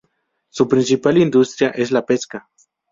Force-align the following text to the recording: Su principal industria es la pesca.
Su 0.49 0.67
principal 0.67 1.19
industria 1.19 1.69
es 1.69 1.91
la 1.91 2.03
pesca. 2.07 2.49